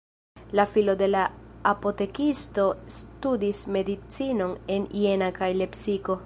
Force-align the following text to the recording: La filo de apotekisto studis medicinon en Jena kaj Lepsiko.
La 0.59 0.63
filo 0.69 0.93
de 1.01 1.09
apotekisto 1.73 2.65
studis 2.95 3.63
medicinon 3.77 4.57
en 4.79 4.89
Jena 5.05 5.33
kaj 5.41 5.53
Lepsiko. 5.63 6.19